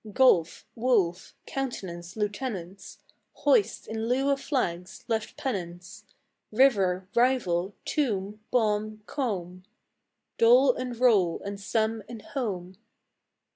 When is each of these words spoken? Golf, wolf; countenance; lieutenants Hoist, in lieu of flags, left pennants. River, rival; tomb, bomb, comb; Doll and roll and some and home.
Golf, 0.13 0.65
wolf; 0.73 1.35
countenance; 1.45 2.15
lieutenants 2.17 2.97
Hoist, 3.33 3.85
in 3.87 4.07
lieu 4.09 4.31
of 4.31 4.41
flags, 4.41 5.05
left 5.07 5.37
pennants. 5.37 6.05
River, 6.51 7.07
rival; 7.13 7.75
tomb, 7.85 8.39
bomb, 8.49 9.03
comb; 9.05 9.61
Doll 10.39 10.73
and 10.73 10.99
roll 10.99 11.39
and 11.45 11.59
some 11.61 12.01
and 12.09 12.23
home. 12.23 12.77